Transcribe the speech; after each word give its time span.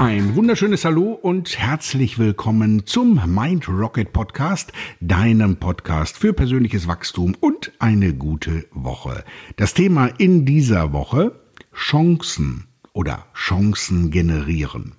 Ein 0.00 0.34
wunderschönes 0.34 0.86
Hallo 0.86 1.12
und 1.12 1.58
herzlich 1.58 2.18
willkommen 2.18 2.86
zum 2.86 3.20
Mind 3.26 3.68
Rocket 3.68 4.14
Podcast, 4.14 4.72
deinem 5.00 5.56
Podcast 5.56 6.16
für 6.16 6.32
persönliches 6.32 6.88
Wachstum 6.88 7.36
und 7.38 7.72
eine 7.80 8.14
gute 8.14 8.64
Woche. 8.72 9.24
Das 9.56 9.74
Thema 9.74 10.06
in 10.06 10.46
dieser 10.46 10.94
Woche 10.94 11.38
Chancen 11.74 12.64
oder 12.94 13.26
Chancen 13.34 14.10
generieren. 14.10 14.94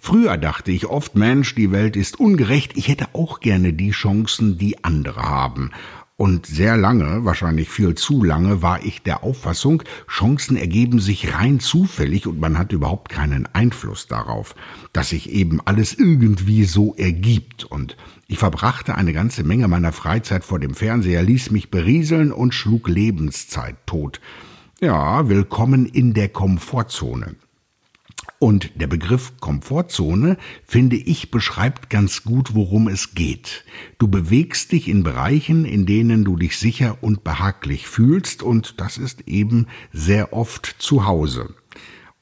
Früher 0.00 0.36
dachte 0.38 0.72
ich 0.72 0.86
oft, 0.86 1.14
Mensch, 1.14 1.54
die 1.54 1.70
Welt 1.70 1.94
ist 1.94 2.18
ungerecht, 2.18 2.72
ich 2.74 2.88
hätte 2.88 3.14
auch 3.14 3.38
gerne 3.38 3.72
die 3.72 3.92
Chancen, 3.92 4.58
die 4.58 4.82
andere 4.82 5.22
haben. 5.22 5.70
Und 6.22 6.46
sehr 6.46 6.76
lange, 6.76 7.24
wahrscheinlich 7.24 7.68
viel 7.68 7.96
zu 7.96 8.22
lange, 8.22 8.62
war 8.62 8.84
ich 8.84 9.02
der 9.02 9.24
Auffassung, 9.24 9.82
Chancen 10.08 10.56
ergeben 10.56 11.00
sich 11.00 11.34
rein 11.34 11.58
zufällig 11.58 12.28
und 12.28 12.38
man 12.38 12.58
hat 12.58 12.70
überhaupt 12.70 13.08
keinen 13.08 13.46
Einfluss 13.52 14.06
darauf, 14.06 14.54
dass 14.92 15.08
sich 15.08 15.30
eben 15.30 15.60
alles 15.64 15.94
irgendwie 15.94 16.62
so 16.62 16.94
ergibt. 16.94 17.64
Und 17.64 17.96
ich 18.28 18.38
verbrachte 18.38 18.94
eine 18.94 19.12
ganze 19.12 19.42
Menge 19.42 19.66
meiner 19.66 19.90
Freizeit 19.90 20.44
vor 20.44 20.60
dem 20.60 20.74
Fernseher, 20.74 21.24
ließ 21.24 21.50
mich 21.50 21.72
berieseln 21.72 22.30
und 22.30 22.54
schlug 22.54 22.86
Lebenszeit 22.86 23.84
tot. 23.84 24.20
Ja, 24.80 25.28
willkommen 25.28 25.86
in 25.86 26.14
der 26.14 26.28
Komfortzone. 26.28 27.34
Und 28.38 28.80
der 28.80 28.86
Begriff 28.86 29.32
Komfortzone, 29.40 30.36
finde 30.64 30.96
ich, 30.96 31.30
beschreibt 31.30 31.90
ganz 31.90 32.24
gut, 32.24 32.54
worum 32.54 32.88
es 32.88 33.14
geht. 33.14 33.64
Du 33.98 34.08
bewegst 34.08 34.72
dich 34.72 34.88
in 34.88 35.02
Bereichen, 35.02 35.64
in 35.64 35.86
denen 35.86 36.24
du 36.24 36.36
dich 36.36 36.56
sicher 36.56 36.98
und 37.02 37.24
behaglich 37.24 37.86
fühlst, 37.86 38.42
und 38.42 38.80
das 38.80 38.98
ist 38.98 39.28
eben 39.28 39.66
sehr 39.92 40.32
oft 40.32 40.76
zu 40.78 41.06
Hause. 41.06 41.54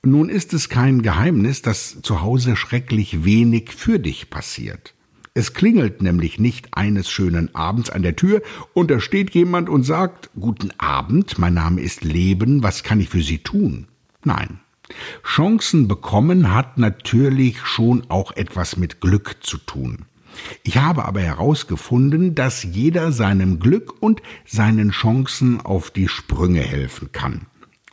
Nun 0.03 0.31
ist 0.31 0.55
es 0.55 0.69
kein 0.70 1.03
Geheimnis, 1.03 1.62
dass 1.62 2.01
zu 2.03 2.23
Hause 2.23 2.57
schrecklich 2.57 3.25
wenig 3.25 3.75
für 3.75 3.98
dich 3.98 4.31
passiert. 4.31 4.95
Es 5.35 5.55
klingelt 5.55 6.03
nämlich 6.03 6.39
nicht 6.39 6.75
eines 6.75 7.11
schönen 7.11 7.55
Abends 7.55 7.89
an 7.89 8.03
der 8.03 8.17
Tür 8.17 8.42
und 8.73 8.91
da 8.91 9.01
steht 9.01 9.31
jemand 9.31 9.69
und 9.69 9.85
sagt 9.85 10.31
Guten 10.39 10.73
Abend, 10.79 11.39
mein 11.39 11.55
Name 11.55 11.83
ist 11.83 12.03
Leben, 12.03 12.62
was 12.62 12.83
kann 12.83 13.01
ich 13.01 13.11
für 13.11 13.23
Sie 13.23 13.39
tun? 13.39 13.89
Nein, 14.25 14.61
Chancen 15.24 15.88
bekommen 15.88 16.55
hat 16.55 16.78
natürlich 16.78 17.60
schon 17.60 18.05
auch 18.08 18.33
etwas 18.33 18.77
mit 18.77 19.00
Glück 19.00 19.36
zu 19.41 19.58
tun. 19.58 20.06
Ich 20.62 20.78
habe 20.78 21.05
aber 21.05 21.20
herausgefunden, 21.20 22.34
dass 22.34 22.62
jeder 22.62 23.12
seinem 23.12 23.58
Glück 23.61 23.94
und 24.00 24.22
seinen 24.46 24.91
Chancen 24.91 25.61
auf 25.61 25.91
die 25.91 26.08
Sprünge 26.08 26.61
helfen 26.61 27.12
kann. 27.12 27.46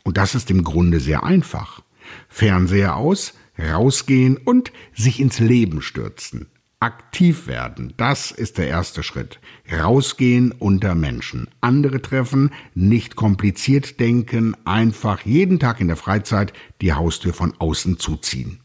Und 0.04 0.16
das 0.16 0.34
ist 0.34 0.50
im 0.50 0.64
Grunde 0.64 1.00
sehr 1.00 1.24
einfach. 1.24 1.82
Fernseher 2.28 2.96
aus, 2.96 3.34
rausgehen 3.58 4.36
und 4.36 4.72
sich 4.94 5.20
ins 5.20 5.38
Leben 5.40 5.82
stürzen. 5.82 6.46
Aktiv 6.80 7.48
werden, 7.48 7.92
das 7.96 8.30
ist 8.30 8.56
der 8.56 8.68
erste 8.68 9.02
Schritt. 9.02 9.40
Rausgehen 9.68 10.52
unter 10.52 10.94
Menschen, 10.94 11.48
andere 11.60 12.00
treffen, 12.00 12.52
nicht 12.72 13.16
kompliziert 13.16 13.98
denken, 13.98 14.56
einfach 14.64 15.22
jeden 15.22 15.58
Tag 15.58 15.80
in 15.80 15.88
der 15.88 15.96
Freizeit 15.96 16.52
die 16.80 16.92
Haustür 16.92 17.34
von 17.34 17.52
außen 17.58 17.98
zuziehen. 17.98 18.60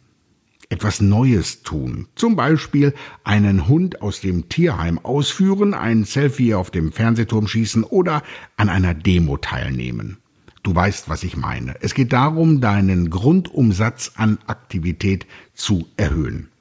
Etwas 0.70 1.02
Neues 1.02 1.64
tun, 1.64 2.08
zum 2.14 2.36
Beispiel 2.36 2.94
einen 3.24 3.68
Hund 3.68 4.04
aus 4.04 4.22
dem 4.22 4.48
Tierheim 4.48 5.00
ausführen, 5.00 5.74
ein 5.74 6.04
Selfie 6.04 6.54
auf 6.54 6.70
dem 6.70 6.92
Fernsehturm 6.92 7.48
schießen 7.48 7.84
oder 7.84 8.22
an 8.58 8.70
einer 8.70 8.94
Demo 8.94 9.38
teilnehmen. 9.38 10.18
Du 10.62 10.76
weißt, 10.76 11.10
was 11.10 11.24
ich 11.24 11.36
meine. 11.36 11.82
Es 11.82 11.96
geht 11.96 12.14
darum, 12.14 12.62
deinen 12.62 13.10
Grundumsatz 13.10 14.12
an 14.18 14.38
Aktivität 14.46 15.26
zu 15.56 15.88
erhöhen. 15.98 16.53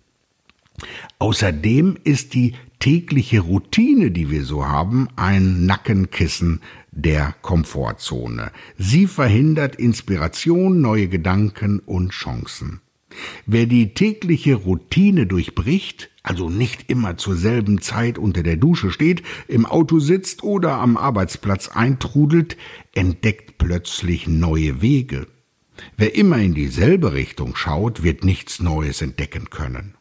Außerdem 1.19 1.97
ist 2.05 2.35
die 2.35 2.55
tägliche 2.79 3.41
Routine, 3.41 4.11
die 4.11 4.31
wir 4.31 4.45
so 4.45 4.67
haben, 4.67 5.09
ein 5.17 5.67
Nackenkissen 5.67 6.61
der 6.91 7.35
Komfortzone. 7.43 8.51
Sie 8.77 9.07
verhindert 9.07 9.77
Inspiration, 9.77 10.81
neue 10.81 11.09
Gedanken 11.09 11.79
und 11.79 12.11
Chancen. 12.11 12.81
Wer 13.47 13.67
die 13.67 13.95
tägliche 13.95 14.55
Routine 14.55 15.27
durchbricht, 15.27 16.11
also 16.23 16.49
nicht 16.49 16.91
immer 16.91 17.17
zur 17.17 17.37
selben 17.37 17.81
Zeit 17.81 18.19
unter 18.19 18.43
der 18.43 18.57
Dusche 18.57 18.91
steht, 18.91 19.23
im 19.49 19.67
Auto 19.67 19.99
sitzt 19.99 20.43
oder 20.43 20.79
am 20.79 20.97
Arbeitsplatz 20.97 21.69
eintrudelt, 21.69 22.57
entdeckt 22.95 23.59
plötzlich 23.59 24.27
neue 24.27 24.83
Wege. 24.83 25.27
Wer 25.97 26.15
immer 26.15 26.39
in 26.39 26.55
dieselbe 26.55 27.13
Richtung 27.13 27.57
schaut, 27.57 28.03
wird 28.03 28.25
nichts 28.25 28.61
Neues 28.61 29.03
entdecken 29.03 29.51
können. 29.51 29.95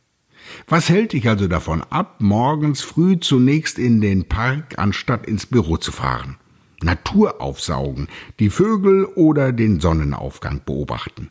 Was 0.68 0.90
hält 0.90 1.14
dich 1.14 1.28
also 1.28 1.48
davon 1.48 1.82
ab, 1.84 2.16
morgens 2.20 2.82
früh 2.82 3.20
zunächst 3.20 3.78
in 3.80 4.02
den 4.02 4.28
Park 4.28 4.78
anstatt 4.78 5.26
ins 5.26 5.46
Büro 5.46 5.78
zu 5.78 5.92
fahren? 5.92 6.38
Natur 6.84 7.42
aufsaugen, 7.42 8.08
die 8.40 8.50
Vögel 8.50 9.06
oder 9.06 9.52
den 9.52 9.80
Sonnenaufgang 9.80 10.62
beobachten. 10.66 11.30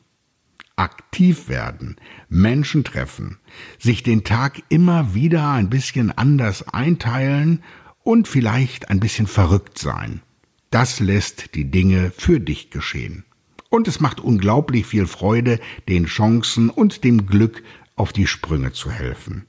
Aktiv 0.76 1.48
werden, 1.48 1.96
Menschen 2.28 2.84
treffen, 2.84 3.38
sich 3.78 4.02
den 4.02 4.24
Tag 4.24 4.62
immer 4.68 5.14
wieder 5.14 5.50
ein 5.50 5.68
bisschen 5.68 6.10
anders 6.16 6.68
einteilen 6.68 7.62
und 8.02 8.28
vielleicht 8.28 8.88
ein 8.88 9.00
bisschen 9.00 9.26
verrückt 9.26 9.78
sein. 9.78 10.22
Das 10.70 11.00
lässt 11.00 11.54
die 11.54 11.70
Dinge 11.70 12.12
für 12.16 12.40
dich 12.40 12.70
geschehen. 12.70 13.24
Und 13.68 13.88
es 13.88 14.00
macht 14.00 14.20
unglaublich 14.20 14.86
viel 14.86 15.06
Freude, 15.06 15.60
den 15.88 16.06
Chancen 16.06 16.70
und 16.70 17.04
dem 17.04 17.26
Glück 17.26 17.62
auf 18.00 18.14
die 18.14 18.26
Sprünge 18.26 18.72
zu 18.72 18.90
helfen. 18.90 19.44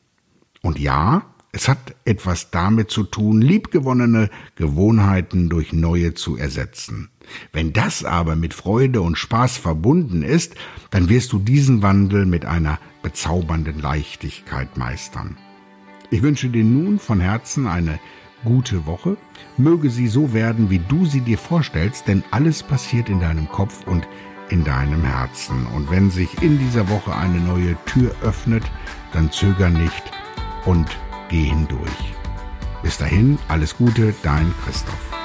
Und 0.62 0.78
ja, 0.78 1.24
es 1.54 1.70
hat 1.70 1.96
etwas 2.04 2.52
damit 2.52 2.92
zu 2.92 3.04
tun, 3.04 3.42
liebgewonnene 3.42 4.30
Gewohnheiten 4.56 5.48
durch 5.48 5.72
neue 5.72 6.16
zu 6.16 6.36
ersetzen. 6.36 7.10
Wenn 7.54 7.72
das 7.72 8.04
aber 8.04 8.36
mit 8.36 8.54
Freude 8.54 9.02
und 9.02 9.18
Spaß 9.18 9.56
verbunden 9.56 10.22
ist, 10.22 10.56
dann 10.90 11.08
wirst 11.08 11.32
du 11.32 11.40
diesen 11.40 11.82
Wandel 11.82 12.26
mit 12.26 12.44
einer 12.44 12.78
bezaubernden 13.04 13.80
Leichtigkeit 13.80 14.76
meistern. 14.76 15.38
Ich 16.10 16.22
wünsche 16.22 16.50
dir 16.50 16.66
nun 16.66 17.00
von 17.00 17.22
Herzen 17.22 17.68
eine 17.68 18.02
gute 18.44 18.86
Woche. 18.86 19.16
Möge 19.58 19.90
sie 19.90 20.10
so 20.10 20.34
werden, 20.34 20.70
wie 20.70 20.80
du 20.80 21.06
sie 21.06 21.22
dir 21.22 21.38
vorstellst, 21.38 22.10
denn 22.10 22.22
alles 22.32 22.64
passiert 22.64 23.08
in 23.08 23.22
deinem 23.22 23.48
Kopf 23.48 23.88
und 23.88 24.06
in 24.52 24.64
deinem 24.64 25.04
Herzen. 25.04 25.66
Und 25.68 25.90
wenn 25.90 26.12
sich 26.12 26.42
in 26.42 26.60
dieser 26.60 26.90
Woche 26.90 27.16
eine 27.16 27.40
neue 27.40 27.76
Tür 27.86 28.14
öffnet, 28.22 28.64
dann 29.14 29.32
zöger 29.32 29.70
nicht 29.70 30.04
und 30.66 30.88
geh 31.30 31.44
hindurch. 31.44 32.14
Bis 32.84 32.98
dahin, 32.98 33.38
alles 33.48 33.78
Gute, 33.78 34.14
dein 34.24 34.54
Christoph. 34.64 35.21